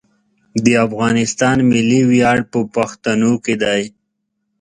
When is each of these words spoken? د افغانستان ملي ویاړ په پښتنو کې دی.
د 0.63 0.67
افغانستان 0.87 1.57
ملي 1.71 2.01
ویاړ 2.09 2.39
په 2.51 2.59
پښتنو 2.75 3.31
کې 3.43 3.55
دی. 3.63 3.81